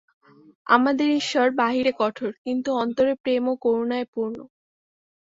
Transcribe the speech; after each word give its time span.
আমাদের 0.67 1.07
ঈশ্বর 1.19 1.47
বাহিরে 1.59 1.91
কঠোর, 1.99 2.31
কিন্তু 2.45 2.69
অন্তরে 2.75 3.13
প্রেম 3.23 3.43
ও 3.47 3.63
করুণায় 3.63 4.07
পূর্ণ। 4.13 4.37